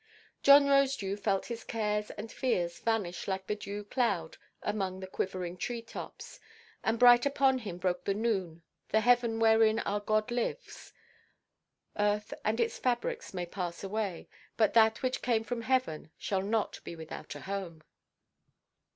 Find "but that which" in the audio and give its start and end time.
14.57-15.21